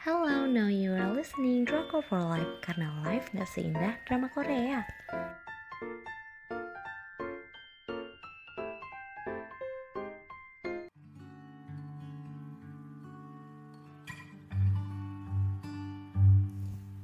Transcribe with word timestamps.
Hello, 0.00 0.48
now 0.48 0.72
you 0.72 0.96
are 0.96 1.12
listening 1.12 1.68
Drama 1.68 2.00
for 2.00 2.24
Life 2.24 2.48
karena 2.64 2.88
life 3.04 3.28
gak 3.36 3.44
seindah 3.44 4.00
drama 4.08 4.32
Korea. 4.32 4.80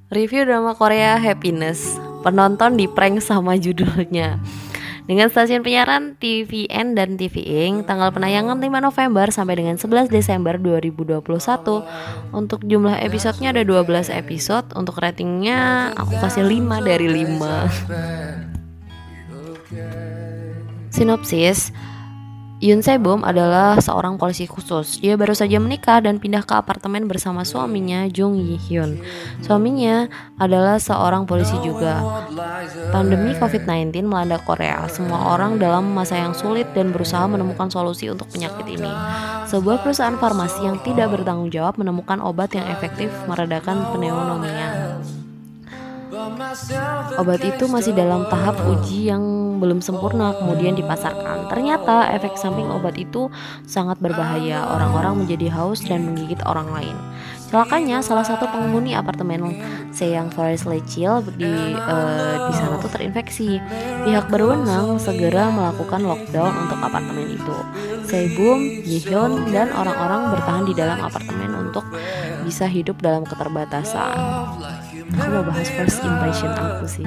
Review 0.08 0.48
drama 0.48 0.72
Korea 0.72 1.20
Happiness 1.20 2.00
Penonton 2.24 2.80
di 2.80 2.88
prank 2.88 3.20
sama 3.20 3.60
judulnya 3.60 4.40
dengan 5.06 5.30
stasiun 5.30 5.62
penyiaran 5.62 6.18
TVN 6.18 6.98
dan 6.98 7.14
TV 7.14 7.46
Ing 7.66 7.86
tanggal 7.86 8.10
penayangan 8.10 8.58
5 8.58 8.66
November 8.82 9.30
sampai 9.30 9.54
dengan 9.62 9.78
11 9.78 10.10
Desember 10.10 10.58
2021 10.58 11.22
untuk 12.34 12.60
jumlah 12.66 12.98
episodenya 12.98 13.54
ada 13.54 13.62
12 13.62 14.10
episode. 14.10 14.66
Untuk 14.74 14.98
ratingnya 14.98 15.94
aku 15.94 16.18
kasih 16.18 16.42
5 16.42 16.82
dari 16.82 17.06
5 17.06 18.50
sinopsis 20.96 21.70
Yun 22.56 22.80
Sebum 22.80 23.20
adalah 23.20 23.76
seorang 23.84 24.16
polisi 24.16 24.48
khusus. 24.48 24.96
Dia 25.04 25.20
baru 25.20 25.36
saja 25.36 25.60
menikah 25.60 26.00
dan 26.00 26.16
pindah 26.16 26.40
ke 26.40 26.56
apartemen 26.56 27.04
bersama 27.04 27.44
suaminya 27.44 28.08
Jung 28.08 28.40
Yi 28.40 28.56
Hyun. 28.56 28.96
Suaminya 29.44 30.08
adalah 30.40 30.80
seorang 30.80 31.28
polisi 31.28 31.52
juga. 31.60 32.00
Pandemi 32.96 33.36
COVID-19 33.36 34.08
melanda 34.08 34.40
Korea. 34.40 34.88
Semua 34.88 35.36
orang 35.36 35.60
dalam 35.60 35.92
masa 35.92 36.16
yang 36.16 36.32
sulit 36.32 36.72
dan 36.72 36.96
berusaha 36.96 37.28
menemukan 37.28 37.68
solusi 37.68 38.08
untuk 38.08 38.32
penyakit 38.32 38.64
ini. 38.64 38.88
Sebuah 39.52 39.84
perusahaan 39.84 40.16
farmasi 40.16 40.64
yang 40.64 40.80
tidak 40.80 41.12
bertanggung 41.12 41.52
jawab 41.52 41.76
menemukan 41.76 42.24
obat 42.24 42.56
yang 42.56 42.64
efektif 42.72 43.12
meredakan 43.28 43.92
pneumonia. 43.92 44.85
Obat 47.16 47.40
itu 47.42 47.64
masih 47.70 47.92
dalam 47.96 48.26
tahap 48.28 48.58
uji 48.66 49.08
yang 49.08 49.22
belum 49.56 49.80
sempurna 49.80 50.36
kemudian 50.36 50.76
dipasarkan. 50.76 51.48
Ternyata 51.48 52.12
efek 52.12 52.36
samping 52.36 52.68
obat 52.68 52.96
itu 53.00 53.32
sangat 53.64 53.96
berbahaya. 54.02 54.66
Orang-orang 54.68 55.24
menjadi 55.24 55.48
haus 55.56 55.80
dan 55.84 56.04
menggigit 56.04 56.40
orang 56.44 56.68
lain. 56.72 56.96
Celakanya 57.46 58.02
salah 58.02 58.26
satu 58.26 58.50
penghuni 58.50 58.98
apartemen 58.98 59.54
Seyang 59.94 60.34
Forest 60.34 60.66
Lechil 60.66 61.22
di 61.38 61.78
uh, 61.78 62.50
di 62.50 62.52
sana 62.58 62.76
tuh 62.82 62.90
terinfeksi. 62.90 63.62
Pihak 64.02 64.26
berwenang 64.26 64.98
segera 64.98 65.48
melakukan 65.54 66.02
lockdown 66.02 66.52
untuk 66.66 66.78
apartemen 66.82 67.38
itu. 67.38 67.56
Sebum, 68.06 68.86
Yihyun 68.86 69.50
dan 69.50 69.70
orang-orang 69.74 70.34
bertahan 70.34 70.64
di 70.66 70.74
dalam 70.74 70.98
apartemen 71.02 71.54
untuk 71.70 71.86
bisa 72.46 72.70
hidup 72.70 73.02
dalam 73.02 73.26
keterbatasan. 73.26 74.14
Aku 75.18 75.28
mau 75.34 75.42
bahas 75.42 75.66
first 75.74 75.98
impression 76.06 76.54
aku 76.54 76.86
sih. 76.86 77.06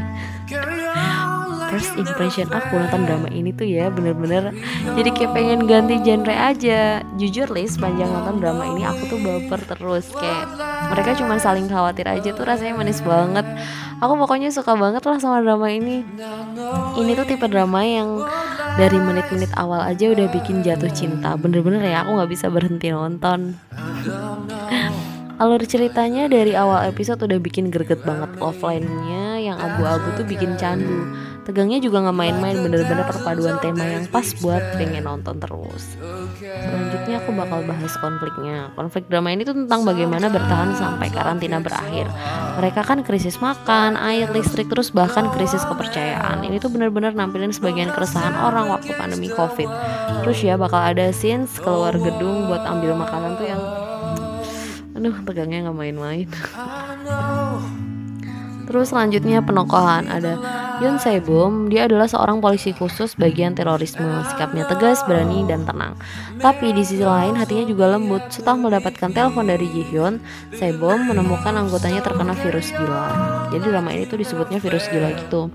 First 1.69 1.95
impression 2.01 2.49
aku 2.49 2.81
nonton 2.81 3.05
drama 3.05 3.29
ini 3.29 3.53
tuh 3.53 3.69
ya 3.69 3.93
bener-bener 3.93 4.57
jadi 4.97 5.09
kayak 5.13 5.31
pengen 5.37 5.59
ganti 5.69 5.95
genre 6.03 6.33
aja. 6.35 7.05
Jujur 7.15 7.47
lis 7.55 7.79
sepanjang 7.79 8.09
nonton 8.09 8.43
drama 8.43 8.67
ini 8.67 8.83
aku 8.83 9.07
tuh 9.07 9.19
baper 9.21 9.61
terus. 9.63 10.11
Kayak 10.11 10.49
mereka 10.91 11.15
cuma 11.15 11.39
saling 11.39 11.71
khawatir 11.71 12.09
aja 12.09 12.35
tuh 12.35 12.43
rasanya 12.43 12.75
manis 12.75 12.99
banget. 12.99 13.45
Aku 13.99 14.15
pokoknya 14.15 14.49
suka 14.51 14.75
banget 14.75 15.03
lah 15.05 15.19
sama 15.21 15.39
drama 15.45 15.69
ini. 15.71 16.03
Ini 16.99 17.11
tuh 17.15 17.25
tipe 17.27 17.45
drama 17.47 17.85
yang 17.85 18.23
dari 18.79 18.95
menit-menit 18.95 19.51
awal 19.59 19.83
aja 19.83 20.09
udah 20.09 20.27
bikin 20.33 20.65
jatuh 20.65 20.89
cinta. 20.89 21.37
Bener-bener 21.37 21.83
ya 21.85 22.03
aku 22.03 22.17
nggak 22.17 22.31
bisa 22.31 22.47
berhenti 22.49 22.89
nonton 22.89 23.59
Alur 25.39 25.63
ceritanya 25.63 26.27
dari 26.27 26.51
awal 26.51 26.91
episode 26.91 27.23
udah 27.23 27.39
bikin 27.39 27.71
greget 27.71 28.03
banget 28.03 28.27
offline-nya 28.43 29.39
yang 29.39 29.55
abu-abu 29.55 30.19
tuh 30.19 30.27
bikin 30.27 30.59
candu. 30.59 31.07
Tegangnya 31.47 31.79
juga 31.79 32.03
nggak 32.03 32.17
main-main 32.19 32.59
bener-bener 32.59 33.07
perpaduan 33.07 33.55
tema 33.63 33.87
yang 33.87 34.03
pas 34.11 34.27
buat 34.43 34.59
pengen 34.75 35.07
nonton 35.07 35.39
terus. 35.39 35.95
Selanjutnya 36.43 37.23
aku 37.23 37.31
bakal 37.31 37.63
bahas 37.63 37.95
konfliknya. 38.03 38.75
Konflik 38.75 39.07
drama 39.07 39.31
ini 39.31 39.47
tuh 39.47 39.55
tentang 39.55 39.87
bagaimana 39.87 40.27
bertahan 40.27 40.75
sampai 40.75 41.07
karantina 41.07 41.63
berakhir. 41.63 42.11
Mereka 42.59 42.83
kan 42.83 42.99
krisis 43.07 43.39
makan, 43.39 43.95
air, 43.95 44.27
listrik, 44.35 44.67
terus 44.67 44.91
bahkan 44.91 45.31
krisis 45.31 45.63
kepercayaan. 45.63 46.43
Ini 46.43 46.59
tuh 46.59 46.67
bener-bener 46.67 47.15
nampilin 47.15 47.55
sebagian 47.55 47.95
keresahan 47.95 48.35
orang 48.43 48.67
waktu 48.75 48.91
pandemi 48.99 49.31
covid. 49.31 49.71
Terus 50.21 50.43
ya 50.43 50.59
bakal 50.59 50.83
ada 50.83 51.15
scenes 51.15 51.63
keluar 51.63 51.95
gedung 51.95 52.51
buat 52.51 52.67
ambil 52.67 52.91
makanan 52.99 53.39
tuh 53.39 53.47
yang 53.47 53.63
aduh 54.99 55.15
tegangnya 55.23 55.71
nggak 55.71 55.77
main-main 55.79 56.27
Terus 58.69 58.93
selanjutnya 58.93 59.41
penokohan 59.41 60.05
ada 60.13 60.37
Yun 60.79 60.95
Sebum, 60.95 61.67
dia 61.67 61.91
adalah 61.91 62.07
seorang 62.07 62.39
polisi 62.39 62.71
khusus 62.71 63.11
bagian 63.19 63.51
terorisme. 63.51 64.23
Sikapnya 64.31 64.63
tegas, 64.63 65.03
berani, 65.03 65.43
dan 65.43 65.67
tenang. 65.67 65.99
Tapi 66.39 66.71
di 66.71 66.87
sisi 66.87 67.03
lain 67.03 67.35
hatinya 67.35 67.67
juga 67.67 67.91
lembut. 67.91 68.31
Setelah 68.31 68.55
mendapatkan 68.55 69.11
telepon 69.11 69.43
dari 69.43 69.67
Ji 69.67 69.83
Hyun, 69.91 70.23
Sebum 70.55 71.11
menemukan 71.11 71.51
anggotanya 71.51 71.99
terkena 71.99 72.31
virus 72.31 72.71
gila. 72.71 73.11
Jadi 73.51 73.65
drama 73.67 73.91
ini 73.91 74.07
tuh 74.07 74.23
disebutnya 74.23 74.63
virus 74.63 74.87
gila 74.87 75.11
gitu. 75.19 75.51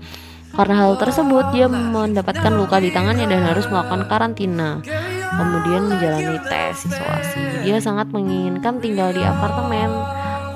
Karena 0.53 0.85
hal 0.85 0.93
tersebut, 1.01 1.57
dia 1.57 1.65
mendapatkan 1.65 2.53
luka 2.53 2.77
di 2.77 2.93
tangannya 2.93 3.25
dan 3.25 3.49
harus 3.49 3.65
melakukan 3.65 4.05
karantina 4.05 4.85
kemudian 5.33 5.89
menjalani 5.89 6.37
tes 6.45 6.85
isolasi. 6.85 7.65
Dia 7.65 7.81
sangat 7.81 8.13
menginginkan 8.13 8.77
tinggal 8.77 9.09
di 9.09 9.25
apartemen. 9.25 9.89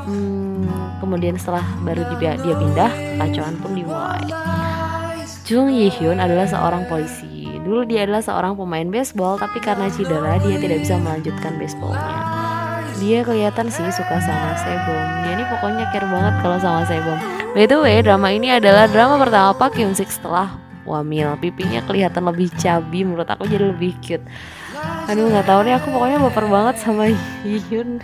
Hmm, 0.06 0.70
kemudian 1.02 1.36
setelah 1.38 1.66
baru 1.82 2.06
dia, 2.18 2.38
pindah, 2.38 2.92
kacauan 3.18 3.56
pun 3.58 3.74
dimulai. 3.74 4.30
Jung 5.50 5.74
Yi 5.74 5.90
Hyun 5.90 6.22
adalah 6.22 6.46
seorang 6.46 6.86
polisi. 6.86 7.50
Dulu 7.66 7.86
dia 7.86 8.06
adalah 8.06 8.22
seorang 8.22 8.54
pemain 8.54 8.86
baseball, 8.86 9.42
tapi 9.42 9.58
karena 9.58 9.90
cedera 9.90 10.38
dia 10.42 10.62
tidak 10.62 10.86
bisa 10.86 10.96
melanjutkan 11.02 11.58
baseballnya. 11.58 12.18
Dia 13.00 13.24
kelihatan 13.26 13.68
sih 13.72 13.88
suka 13.96 14.22
sama 14.22 14.54
Sebom. 14.60 15.06
Dia 15.26 15.32
ini 15.40 15.46
pokoknya 15.48 15.90
care 15.90 16.06
banget 16.06 16.36
kalau 16.46 16.58
sama 16.62 16.86
Sebom. 16.86 17.18
By 17.58 17.66
the 17.66 17.82
way, 17.82 18.06
drama 18.06 18.30
ini 18.30 18.54
adalah 18.54 18.86
drama 18.86 19.18
pertama 19.18 19.56
Pak 19.58 19.74
Kyung 19.74 19.98
Sik 19.98 20.14
setelah 20.14 20.69
wamil. 20.90 21.38
Pipinya 21.38 21.86
kelihatan 21.86 22.26
lebih 22.26 22.50
cabi, 22.58 23.06
menurut 23.06 23.30
aku 23.30 23.46
jadi 23.46 23.70
lebih 23.70 23.94
cute 24.02 24.26
aduh 25.10 25.26
nggak 25.26 25.48
tahu 25.50 25.60
nih 25.66 25.74
aku 25.74 25.88
pokoknya 25.90 26.18
baper 26.22 26.46
banget 26.46 26.76
sama 26.86 27.10
Hyun 27.42 27.98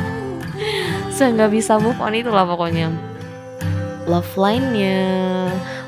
saya 1.14 1.28
nggak 1.36 1.52
bisa 1.52 1.76
move 1.76 2.00
on 2.00 2.16
itulah 2.16 2.48
pokoknya 2.48 2.88
love 4.08 4.32
line-nya 4.40 5.04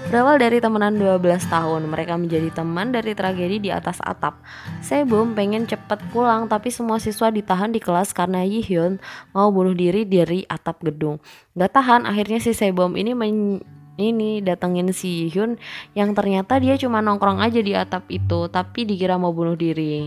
Berawal 0.09 0.41
dari 0.41 0.57
temenan 0.57 0.97
12 0.97 1.21
tahun, 1.53 1.85
mereka 1.85 2.17
menjadi 2.17 2.49
teman 2.49 2.89
dari 2.89 3.13
tragedi 3.13 3.61
di 3.61 3.69
atas 3.69 4.01
atap. 4.01 4.41
Sebum 4.81 5.37
pengen 5.37 5.69
cepet 5.69 6.01
pulang, 6.09 6.49
tapi 6.49 6.73
semua 6.73 6.97
siswa 6.97 7.29
ditahan 7.29 7.69
di 7.69 7.77
kelas 7.77 8.17
karena 8.17 8.41
Yihyun 8.41 8.97
mau 9.37 9.53
bunuh 9.53 9.77
diri 9.77 10.09
dari 10.09 10.49
atap 10.49 10.81
gedung. 10.81 11.21
Gak 11.53 11.77
tahan, 11.77 12.09
akhirnya 12.09 12.41
si 12.41 12.57
Sebum 12.57 12.97
ini 12.97 13.13
men 13.13 13.61
ini 13.99 14.41
datengin 14.41 14.95
si 14.95 15.29
Hyun 15.29 15.59
yang 15.93 16.15
ternyata 16.15 16.57
dia 16.63 16.79
cuma 16.79 17.03
nongkrong 17.03 17.43
aja 17.43 17.59
di 17.59 17.75
atap 17.75 18.07
itu 18.09 18.47
tapi 18.49 18.87
dikira 18.87 19.19
mau 19.19 19.35
bunuh 19.35 19.59
diri. 19.59 20.07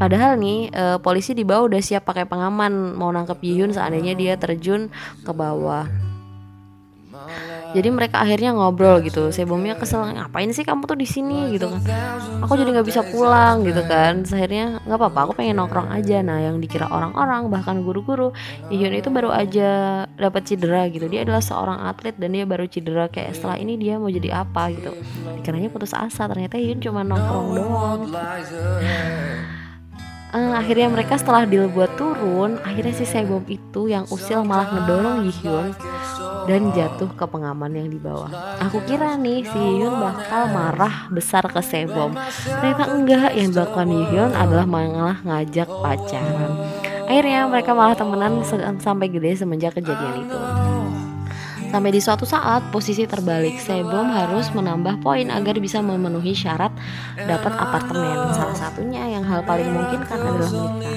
Padahal 0.00 0.40
nih 0.40 0.72
e, 0.72 0.84
polisi 0.98 1.36
di 1.36 1.44
bawah 1.44 1.68
udah 1.68 1.82
siap 1.84 2.08
pakai 2.08 2.26
pengaman 2.26 2.96
mau 2.96 3.12
nangkep 3.12 3.38
Hyun 3.44 3.76
seandainya 3.76 4.16
dia 4.16 4.34
terjun 4.40 4.88
ke 5.22 5.30
bawah 5.30 5.86
jadi 7.72 7.88
mereka 7.88 8.20
akhirnya 8.20 8.52
ngobrol 8.52 9.00
gitu 9.00 9.32
sebelumnya 9.32 9.74
kesel 9.80 10.04
ngapain 10.04 10.52
sih 10.52 10.64
kamu 10.64 10.84
tuh 10.84 10.96
di 10.96 11.08
sini? 11.08 11.56
gitu 11.56 11.68
kan. 11.68 11.80
Aku 12.44 12.52
jadi 12.56 12.70
nggak 12.76 12.88
bisa 12.88 13.00
pulang 13.04 13.64
gitu 13.64 13.82
kan. 13.88 14.24
Akhirnya 14.24 14.80
nggak 14.84 14.98
apa-apa 14.98 15.18
aku 15.28 15.32
pengen 15.40 15.60
nongkrong 15.60 15.88
aja. 15.88 16.20
Nah 16.20 16.38
yang 16.40 16.60
dikira 16.60 16.88
orang-orang 16.88 17.48
bahkan 17.48 17.80
guru-guru 17.80 18.32
Ihyun 18.68 18.92
itu 18.96 19.08
baru 19.08 19.32
aja 19.32 20.04
dapat 20.16 20.48
cedera 20.48 20.88
gitu. 20.92 21.08
Dia 21.08 21.24
adalah 21.24 21.40
seorang 21.40 21.78
atlet 21.88 22.16
dan 22.16 22.36
dia 22.36 22.44
baru 22.44 22.68
cedera 22.68 23.08
kayak 23.08 23.36
setelah 23.36 23.56
ini 23.56 23.80
dia 23.80 23.96
mau 23.96 24.12
jadi 24.12 24.44
apa 24.44 24.72
gitu. 24.72 24.92
Dikiranya 25.40 25.68
putus 25.72 25.96
asa 25.96 26.28
ternyata 26.28 26.60
Ihyun 26.60 26.80
cuma 26.80 27.00
nongkrong 27.04 27.48
doang. 27.56 28.00
Uh, 30.32 30.52
akhirnya 30.60 30.88
mereka 30.88 31.16
setelah 31.20 31.44
deal 31.44 31.68
buat 31.68 31.92
turun 31.96 32.56
akhirnya 32.64 32.96
si 32.96 33.04
Sebom 33.04 33.44
itu 33.48 33.88
yang 33.92 34.04
usil 34.08 34.44
malah 34.44 34.68
ngedorong 34.68 35.28
Yihyun 35.28 35.72
dan 36.48 36.72
jatuh 36.74 37.10
ke 37.14 37.24
pengaman 37.26 37.72
yang 37.74 37.88
di 37.90 37.98
bawah. 37.98 38.30
Aku 38.68 38.82
kira 38.86 39.14
nih 39.18 39.46
si 39.46 39.58
Hyun 39.58 39.98
bakal 39.98 40.50
marah 40.50 41.06
besar 41.10 41.46
ke 41.46 41.60
Sebom. 41.62 42.14
Ternyata 42.46 42.84
enggak, 42.92 43.30
yang 43.34 43.48
dilakukan 43.54 43.88
Hyun 43.90 44.32
adalah 44.34 44.66
malah 44.66 45.18
ngajak 45.22 45.68
pacaran. 45.68 46.52
Akhirnya 47.02 47.44
mereka 47.44 47.76
malah 47.76 47.92
temenan 47.92 48.40
sampai 48.80 49.10
gede 49.12 49.44
semenjak 49.44 49.76
kejadian 49.76 50.24
itu. 50.24 50.38
Sampai 51.72 51.88
di 51.88 52.04
suatu 52.04 52.28
saat 52.28 52.68
posisi 52.68 53.08
terbalik, 53.08 53.56
Sebom 53.56 54.12
harus 54.12 54.52
menambah 54.52 55.00
poin 55.00 55.32
agar 55.32 55.56
bisa 55.56 55.80
memenuhi 55.80 56.36
syarat 56.36 56.68
dapat 57.16 57.52
apartemen. 57.56 58.28
Salah 58.36 58.52
satunya 58.52 59.08
yang 59.08 59.24
hal 59.24 59.40
paling 59.48 59.72
mungkin 59.72 60.04
kan 60.04 60.20
adalah 60.20 60.52
menikah. 60.52 60.96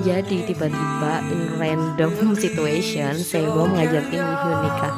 Jadi 0.00 0.48
tiba-tiba 0.48 1.12
in 1.28 1.60
random 1.60 2.12
situation, 2.42 3.20
Sebom 3.20 3.76
ngajakin 3.76 4.24
Yihyun 4.24 4.58
nikah. 4.64 4.92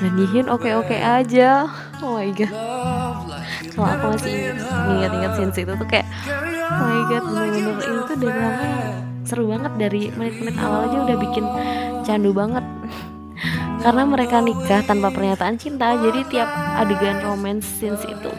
Dan 0.00 0.12
Yihyun 0.16 0.48
oke-oke 0.48 0.96
aja. 0.96 1.68
Oh 2.00 2.16
my 2.16 2.32
god. 2.32 2.52
Kalau 3.74 3.88
aku 3.90 4.06
masih 4.16 4.54
ingat-ingat 4.96 5.32
scene 5.36 5.52
itu 5.52 5.72
tuh 5.76 5.88
kayak 5.88 6.08
oh 6.64 6.86
my 6.88 7.00
god 7.10 7.22
bener-bener 7.26 7.84
ini 7.84 8.00
tuh 8.06 8.16
drama 8.16 8.50
seru 9.24 9.44
banget 9.48 9.72
dari 9.80 10.02
menit-menit 10.14 10.56
awal 10.60 10.86
aja 10.86 10.96
udah 11.00 11.16
bikin 11.16 11.44
candu 12.04 12.30
banget 12.36 12.64
karena 13.84 14.02
mereka 14.08 14.40
nikah 14.40 14.80
tanpa 14.88 15.12
pernyataan 15.12 15.60
cinta 15.60 15.92
jadi 16.00 16.24
tiap 16.32 16.48
adegan 16.80 17.20
romance 17.20 17.68
scenes 17.68 18.00
itu 18.08 18.32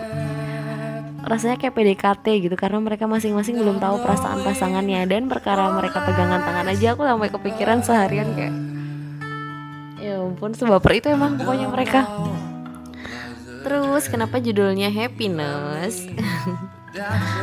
rasanya 1.26 1.58
kayak 1.62 1.74
PDKT 1.78 2.26
gitu 2.50 2.56
karena 2.58 2.82
mereka 2.82 3.06
masing-masing 3.06 3.62
belum 3.62 3.78
tahu 3.78 4.02
perasaan 4.02 4.42
pasangannya 4.42 5.06
dan 5.06 5.30
perkara 5.30 5.70
mereka 5.74 6.02
pegangan 6.02 6.42
tangan 6.42 6.70
aja 6.70 6.98
aku 6.98 7.02
sampai 7.06 7.30
kepikiran 7.30 7.80
seharian 7.86 8.30
kayak 8.34 8.54
ya 10.06 10.22
ampun 10.22 10.54
sebaper 10.54 11.02
itu 11.02 11.10
emang 11.10 11.42
pokoknya 11.42 11.68
mereka. 11.74 12.06
Terus 13.66 14.06
kenapa 14.06 14.38
judulnya 14.38 14.94
happiness 14.94 16.06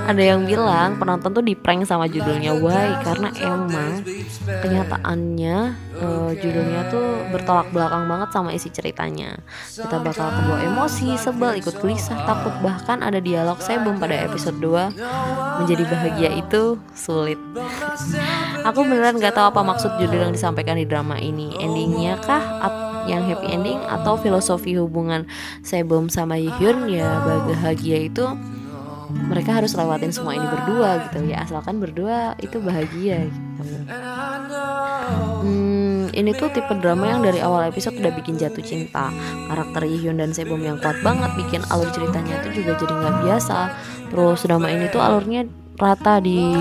ada 0.08 0.22
yang 0.22 0.48
bilang 0.48 0.96
penonton 0.96 1.30
tuh 1.36 1.44
di 1.44 1.52
prank 1.52 1.84
sama 1.84 2.08
judulnya 2.08 2.56
Why? 2.56 2.96
Karena 3.04 3.28
emang 3.36 4.00
kenyataannya 4.42 5.56
uh, 6.00 6.30
judulnya 6.36 6.88
tuh 6.88 7.28
bertolak 7.28 7.68
belakang 7.70 8.08
banget 8.08 8.28
sama 8.32 8.50
isi 8.56 8.72
ceritanya. 8.72 9.36
Kita 9.72 10.00
bakal 10.00 10.32
kebawa 10.32 10.58
emosi 10.64 11.16
sebel 11.20 11.60
ikut 11.60 11.76
gelisah 11.80 12.16
takut 12.24 12.54
bahkan 12.64 13.04
ada 13.04 13.20
dialog 13.20 13.60
sebelum 13.60 14.00
pada 14.00 14.16
episode 14.24 14.56
2 14.58 15.60
menjadi 15.64 15.84
bahagia 15.84 16.30
itu 16.32 16.80
sulit. 16.96 17.38
Aku 18.68 18.86
beneran 18.86 19.18
gak 19.18 19.36
tahu 19.36 19.52
apa 19.52 19.60
maksud 19.60 19.98
judul 20.00 20.28
yang 20.28 20.34
disampaikan 20.34 20.78
di 20.78 20.86
drama 20.88 21.18
ini. 21.18 21.54
Endingnya 21.60 22.16
kah? 22.22 22.42
Yang 23.02 23.34
happy 23.34 23.46
ending 23.50 23.82
atau 23.90 24.14
filosofi 24.14 24.78
hubungan 24.78 25.26
Sebom 25.66 26.06
sama 26.06 26.38
Yihyun 26.38 26.86
ya 26.86 27.18
bahagia 27.26 28.06
itu 28.06 28.22
mereka 29.12 29.60
harus 29.60 29.72
lewatin 29.72 30.12
semua 30.12 30.36
ini 30.36 30.44
berdua 30.44 31.08
gitu 31.08 31.24
ya. 31.28 31.44
Asalkan 31.44 31.80
berdua 31.80 32.36
itu 32.40 32.60
bahagia 32.60 33.28
gitu. 33.28 33.62
Hmm, 35.42 36.12
ini 36.14 36.30
tuh 36.36 36.52
tipe 36.54 36.70
drama 36.78 37.08
yang 37.08 37.20
dari 37.24 37.42
awal 37.42 37.66
episode 37.66 37.98
udah 37.98 38.12
bikin 38.14 38.38
jatuh 38.38 38.62
cinta. 38.62 39.10
Karakter 39.50 39.88
Yihyun 39.88 40.20
dan 40.20 40.30
Sebom 40.30 40.60
yang 40.62 40.78
kuat 40.78 41.00
banget 41.02 41.30
bikin 41.34 41.60
alur 41.72 41.90
ceritanya 41.90 42.40
itu 42.44 42.62
juga 42.62 42.78
jadi 42.78 42.92
nggak 42.92 43.16
biasa. 43.26 43.58
Terus 44.12 44.38
drama 44.46 44.68
ini 44.70 44.86
tuh 44.92 45.00
alurnya 45.02 45.48
rata 45.80 46.20
di 46.22 46.52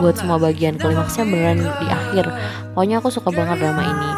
buat 0.00 0.16
semua 0.16 0.40
bagian 0.40 0.80
klimaksnya 0.80 1.24
beneran 1.26 1.60
di 1.60 1.86
akhir. 1.90 2.26
Pokoknya 2.72 3.02
aku 3.02 3.08
suka 3.12 3.28
banget 3.34 3.60
drama 3.60 3.82
ini. 3.84 4.10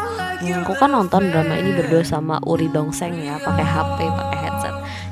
Hmm, 0.43 0.63
aku 0.67 0.75
kan 0.75 0.91
nonton 0.91 1.31
drama 1.31 1.55
ini 1.55 1.71
berdua 1.75 2.03
sama 2.03 2.35
Uri 2.43 2.67
Dongseng 2.67 3.15
ya 3.15 3.39
pakai 3.39 3.63
HP 3.63 3.97
pakai 4.11 4.39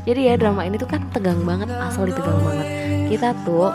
jadi 0.02 0.20
ya 0.30 0.34
drama 0.34 0.66
ini 0.66 0.82
tuh 0.82 0.90
kan 0.90 1.06
tegang 1.14 1.46
banget 1.46 1.70
asal 1.78 2.10
ditegang 2.10 2.42
banget. 2.42 2.68
Kita 3.12 3.38
tuh 3.46 3.70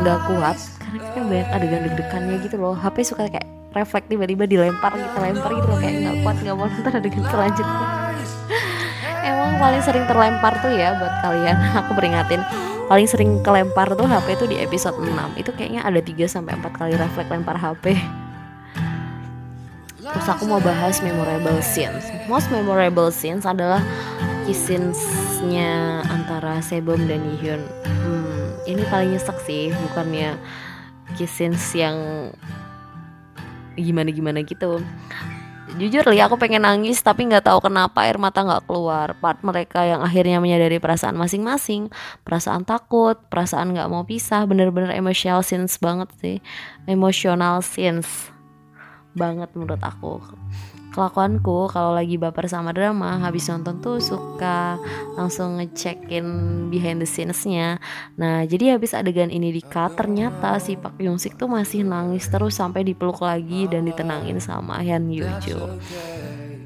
nggak 0.00 0.18
mm, 0.20 0.26
kuat 0.32 0.56
karena 0.80 0.98
kita 1.04 1.18
banyak 1.20 1.48
adegan 1.52 1.80
deg-degannya 1.84 2.36
gitu 2.48 2.56
loh. 2.56 2.72
HP 2.72 2.96
suka 3.04 3.28
kayak 3.28 3.46
refleks 3.76 4.08
tiba-tiba 4.08 4.48
dilempar 4.48 4.96
kita 4.96 5.18
lempar 5.20 5.50
gitu 5.52 5.66
loh 5.68 5.78
kayak 5.78 5.94
nggak 6.00 6.16
kuat 6.24 6.36
nggak 6.40 6.56
mau 6.56 6.66
nonton 6.66 6.92
adegan 6.96 7.24
selanjutnya. 7.28 7.86
Emang 9.28 9.50
paling 9.60 9.82
sering 9.84 10.04
terlempar 10.08 10.52
tuh 10.64 10.72
ya 10.72 10.96
buat 10.96 11.14
kalian 11.20 11.56
aku 11.84 11.90
peringatin 11.92 12.40
paling 12.88 13.06
sering 13.06 13.30
kelempar 13.44 13.86
tuh 13.94 14.08
HP 14.08 14.34
tuh 14.34 14.48
di 14.50 14.58
episode 14.58 14.98
6 14.98 15.14
itu 15.38 15.54
kayaknya 15.54 15.86
ada 15.86 16.02
3 16.02 16.26
sampai 16.26 16.58
4 16.58 16.74
kali 16.74 16.92
refleks 16.98 17.30
lempar 17.30 17.54
HP 17.54 17.94
Terus 20.10 20.26
aku 20.26 20.42
mau 20.50 20.58
bahas 20.58 20.98
memorable 21.04 21.62
scenes. 21.62 22.02
Most 22.26 22.50
memorable 22.50 23.14
scenes 23.14 23.46
adalah 23.46 23.78
kissins-nya 24.50 26.02
antara 26.10 26.58
Sebom 26.58 26.98
dan 27.06 27.22
Yihyun. 27.22 27.62
Hmm, 27.86 28.58
ini 28.66 28.82
paling 28.90 29.14
nyesek 29.14 29.38
sih, 29.46 29.70
bukannya 29.70 30.34
kissins 31.14 31.70
yang 31.70 31.94
gimana-gimana 33.78 34.42
gitu. 34.42 34.82
Jujur 35.78 36.02
li 36.10 36.18
aku 36.18 36.34
pengen 36.34 36.66
nangis 36.66 36.98
tapi 36.98 37.30
nggak 37.30 37.46
tahu 37.46 37.70
kenapa 37.70 38.02
air 38.02 38.18
mata 38.18 38.42
nggak 38.42 38.66
keluar. 38.66 39.14
Part 39.22 39.38
mereka 39.46 39.86
yang 39.86 40.02
akhirnya 40.02 40.42
menyadari 40.42 40.82
perasaan 40.82 41.14
masing-masing, 41.14 41.86
perasaan 42.26 42.66
takut, 42.66 43.22
perasaan 43.30 43.70
nggak 43.70 43.86
mau 43.86 44.02
pisah, 44.02 44.50
bener-bener 44.50 44.90
emotional 44.90 45.46
scenes 45.46 45.78
banget 45.78 46.10
sih, 46.18 46.36
emotional 46.90 47.62
scenes 47.62 48.34
banget 49.14 49.46
menurut 49.54 49.78
aku 49.78 50.18
kelakuanku 50.90 51.70
kalau 51.70 51.94
lagi 51.94 52.18
baper 52.18 52.50
sama 52.50 52.74
drama 52.74 53.22
habis 53.22 53.46
nonton 53.46 53.78
tuh 53.78 54.02
suka 54.02 54.76
langsung 55.14 55.62
ngecekin 55.62 56.26
behind 56.68 56.98
the 56.98 57.08
scenes-nya. 57.08 57.78
Nah 58.18 58.42
jadi 58.44 58.76
habis 58.76 58.92
adegan 58.92 59.30
ini 59.30 59.54
di 59.54 59.62
cut 59.62 59.94
ternyata 59.94 60.58
si 60.58 60.74
Pak 60.74 60.98
Yong 60.98 61.16
Sik 61.16 61.38
tuh 61.38 61.46
masih 61.46 61.86
nangis 61.86 62.26
terus 62.26 62.58
sampai 62.58 62.82
dipeluk 62.82 63.22
lagi 63.22 63.70
dan 63.70 63.86
ditenangin 63.86 64.42
sama 64.42 64.82
Hyun 64.82 65.08
Yoo 65.10 65.30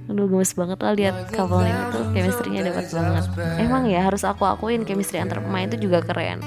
Aduh 0.05 0.29
gemes 0.29 0.53
banget 0.53 0.79
lah 0.85 0.93
lihat 0.93 1.17
couple 1.33 1.65
ini 1.65 1.83
tuh 1.89 2.05
chemistry-nya 2.13 2.61
dapat 2.69 2.93
banget. 2.93 3.25
Emang 3.57 3.89
ya 3.89 4.05
harus 4.05 4.21
aku 4.21 4.45
akuin 4.45 4.85
chemistry 4.85 5.17
antar 5.17 5.41
pemain 5.41 5.65
itu 5.65 5.89
juga 5.89 6.05
keren. 6.05 6.45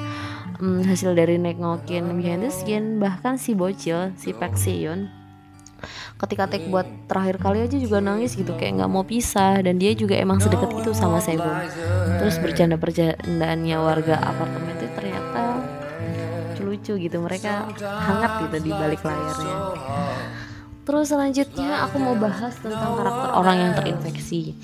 Hmm, 0.58 0.86
Hasil 0.86 1.14
dari 1.14 1.38
nengokin 1.38 2.18
behind 2.18 2.42
the 2.42 2.50
scene 2.50 2.98
Bahkan 2.98 3.38
si 3.38 3.54
bocil, 3.54 4.10
si 4.18 4.34
Pak 4.34 4.58
Seyun 4.58 5.17
ketika 6.22 6.50
take 6.50 6.68
buat 6.68 6.88
terakhir 7.08 7.38
kali 7.42 7.66
aja 7.66 7.78
juga 7.78 8.02
nangis 8.02 8.34
gitu 8.34 8.54
kayak 8.58 8.82
nggak 8.82 8.92
mau 8.92 9.04
pisah 9.06 9.62
dan 9.62 9.78
dia 9.78 9.94
juga 9.94 10.18
emang 10.18 10.42
sedekat 10.42 10.72
itu 10.82 10.92
sama 10.94 11.20
Sebum 11.24 11.54
terus 12.22 12.40
bercanda 12.40 12.80
bercandaannya 12.80 13.78
warga 13.78 14.16
apartemen 14.22 14.74
itu 14.80 14.88
ternyata 14.96 15.42
lucu 16.68 16.94
gitu 17.00 17.18
mereka 17.24 17.72
hangat 17.80 18.32
gitu 18.46 18.58
di 18.60 18.72
balik 18.76 19.02
layarnya. 19.02 19.56
Terus 20.88 21.12
selanjutnya 21.12 21.84
aku 21.84 22.00
mau 22.00 22.16
bahas 22.16 22.56
tentang 22.60 22.96
karakter 22.96 23.30
orang 23.36 23.58
yang 23.60 23.74
terinfeksi 23.76 24.56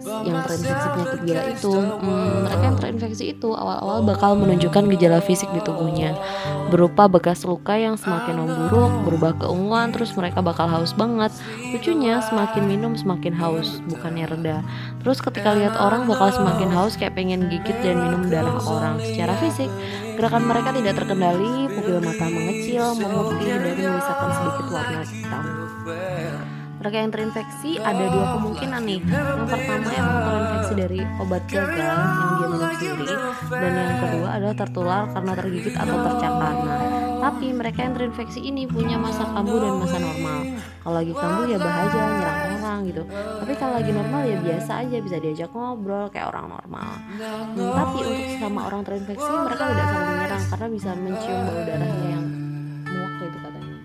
yang 0.00 0.40
terinfeksi 0.48 0.88
penyakit 0.96 1.20
gila 1.28 1.42
itu 1.52 1.72
hmm, 1.76 2.36
mereka 2.48 2.64
yang 2.64 2.78
terinfeksi 2.80 3.24
itu 3.36 3.48
awal-awal 3.52 4.00
bakal 4.00 4.32
menunjukkan 4.32 4.88
gejala 4.96 5.20
fisik 5.20 5.52
di 5.52 5.60
tubuhnya. 5.60 6.16
Berupa 6.72 7.10
bekas 7.10 7.44
luka 7.44 7.76
yang 7.76 8.00
semakin 8.00 8.40
memburuk 8.40 8.92
berubah 9.04 9.32
keunguan 9.36 9.92
terus 9.92 10.16
mereka 10.16 10.40
bakal 10.40 10.70
haus 10.70 10.96
banget. 10.96 11.34
Lucunya 11.76 12.24
semakin 12.24 12.64
minum 12.64 12.92
semakin 12.96 13.36
haus 13.36 13.84
bukannya 13.90 14.24
reda. 14.24 14.58
Terus 15.04 15.20
ketika 15.20 15.52
lihat 15.52 15.76
orang 15.76 16.08
bakal 16.08 16.32
semakin 16.32 16.70
haus 16.72 16.96
kayak 16.96 17.18
pengen 17.18 17.52
gigit 17.52 17.76
dan 17.84 18.00
minum 18.00 18.32
darah 18.32 18.56
orang. 18.64 18.96
Secara 19.04 19.36
fisik 19.36 19.68
gerakan 20.16 20.44
mereka 20.48 20.72
tidak 20.76 20.94
terkendali 21.00 21.68
pupil 21.72 21.98
mata 22.00 22.26
mengecil 22.28 22.92
memutih 22.96 23.56
dan 23.56 23.72
menyisakan 23.72 24.30
sedikit 24.36 24.66
warna 24.68 25.00
hitam 25.04 25.44
mereka 26.80 26.96
yang 26.96 27.12
terinfeksi 27.12 27.70
ada 27.76 28.04
dua 28.08 28.26
kemungkinan 28.40 28.82
nih. 28.88 29.00
Yang 29.04 29.48
pertama 29.52 29.88
emang 29.92 30.18
terinfeksi 30.24 30.72
dari 30.74 31.00
obat 31.20 31.42
gagal 31.46 31.76
yang 31.76 32.32
dia 32.40 32.46
minum 32.48 32.72
sendiri. 32.72 33.14
Dan 33.52 33.72
yang 33.76 33.98
kedua 34.00 34.28
adalah 34.40 34.56
tertular 34.56 35.02
karena 35.12 35.32
tergigit 35.36 35.74
atau 35.76 35.96
tercakar 36.08 36.54
nah 36.60 37.10
tapi 37.20 37.52
mereka 37.52 37.84
yang 37.84 37.92
terinfeksi 37.92 38.40
ini 38.40 38.64
punya 38.64 38.96
masa 38.96 39.28
kambuh 39.28 39.60
dan 39.60 39.76
masa 39.76 39.96
normal. 40.00 40.40
Kalau 40.80 40.94
lagi 40.96 41.12
kambuh 41.12 41.44
ya 41.44 41.58
bahaya 41.60 42.00
nyerang 42.16 42.40
orang 42.56 42.80
gitu. 42.88 43.02
Tapi 43.12 43.52
kalau 43.60 43.72
lagi 43.76 43.90
normal 43.92 44.22
ya 44.24 44.36
biasa 44.40 44.70
aja 44.80 44.96
bisa 45.04 45.16
diajak 45.20 45.50
ngobrol 45.52 46.08
kayak 46.08 46.32
orang 46.32 46.48
normal. 46.48 46.90
Hmm, 47.20 47.70
tapi 47.76 47.98
untuk 48.08 48.24
sama 48.40 48.60
orang 48.72 48.82
terinfeksi 48.88 49.28
mereka 49.28 49.62
tidak 49.68 49.86
saling 49.92 50.08
menyerang 50.16 50.44
karena 50.48 50.66
bisa 50.72 50.90
mencium 50.96 51.40
bau 51.44 51.60
darahnya 51.60 52.06
yang 52.08 52.24
muak 52.88 53.12
itu 53.20 53.38
katanya 53.44 53.76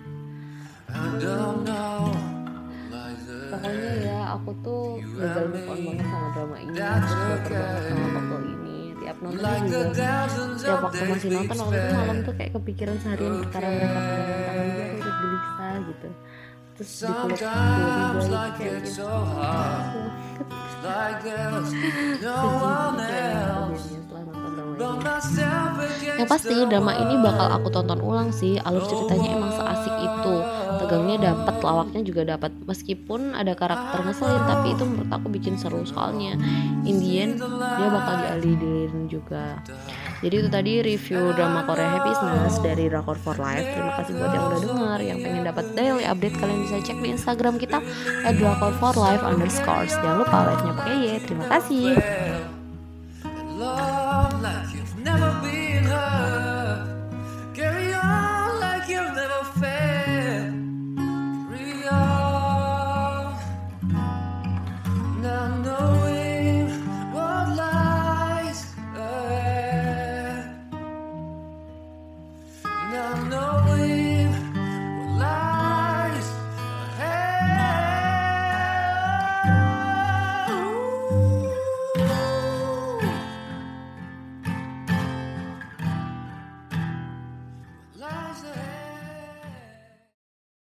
pokoknya 3.56 3.92
ya 4.04 4.18
aku 4.36 4.50
tuh 4.60 5.00
gagal 5.16 5.44
move 5.48 5.68
on 5.72 5.78
banget 5.80 6.06
sama 6.06 6.28
drama 6.36 6.56
ini. 6.60 6.76
Terus 6.76 7.14
baper 7.16 7.52
banget 7.56 7.82
sama 7.88 8.06
toko 8.12 8.36
ini. 8.44 8.78
Tiap 8.96 9.16
nonton 9.22 9.60
juga 9.70 10.12
tiap 10.60 10.80
waktu 10.84 11.02
masih 11.08 11.30
nonton 11.32 11.56
waktu 11.56 11.76
itu 11.80 11.94
malam 11.96 12.18
tuh 12.20 12.34
kayak 12.36 12.52
kepikiran 12.54 12.96
seharian 13.00 13.34
perkara 13.46 13.66
mereka 13.72 14.00
pegangan 14.00 14.44
tangan 14.44 14.66
dia 14.68 14.84
aku 14.84 14.96
ikut 15.00 15.14
gelisah 15.16 15.76
gitu. 15.88 16.08
Terus 16.76 16.92
dipeluk 17.00 17.40
dua 18.20 18.42
kayak 18.60 18.84
gitu. 18.84 19.08
Yang 26.16 26.28
pasti 26.28 26.54
drama 26.68 26.92
ini 26.94 27.14
bakal 27.24 27.48
aku 27.48 27.68
tonton 27.72 28.00
ulang 28.04 28.28
sih. 28.30 28.60
Alur 28.60 28.84
ceritanya 28.84 29.28
emang 29.34 29.52
seasik 29.56 29.95
ceritanya 30.86 31.34
dapat 31.34 31.58
lawaknya 31.66 32.00
juga 32.06 32.22
dapat 32.22 32.54
meskipun 32.62 33.34
ada 33.34 33.58
karakter 33.58 34.06
ngeselin 34.06 34.42
tapi 34.46 34.78
itu 34.78 34.86
menurut 34.86 35.10
aku 35.10 35.26
bikin 35.34 35.58
seru. 35.58 35.82
Soalnya 35.82 36.38
Indian 36.86 37.34
dia 37.42 37.88
bakal 37.90 38.14
dialihin 38.22 39.10
juga. 39.10 39.58
Jadi 40.22 40.34
itu 40.38 40.48
tadi 40.48 40.72
review 40.80 41.34
drama 41.34 41.66
Korea 41.66 41.90
Happiness 41.98 42.56
dari 42.62 42.86
Drakor 42.86 43.18
for 43.18 43.34
Life. 43.36 43.66
Terima 43.66 43.92
kasih 43.98 44.12
buat 44.14 44.30
yang 44.32 44.44
udah 44.46 44.60
denger. 44.62 44.98
Yang 45.02 45.18
pengen 45.26 45.42
dapat 45.42 45.64
daily 45.74 46.04
update 46.06 46.36
kalian 46.38 46.60
bisa 46.62 46.76
cek 46.86 46.98
di 47.02 47.08
Instagram 47.10 47.54
kita 47.58 47.82
at 48.22 48.34
Drakor 48.38 48.72
for 48.78 48.94
Life 48.94 49.26
underscore 49.26 49.90
jangan 49.90 50.22
lupa 50.22 50.38
live 50.46 50.62
nya 50.62 50.72
pakai 50.78 50.94
Y. 51.02 51.06
Terima 51.26 51.46
kasih 51.50 51.98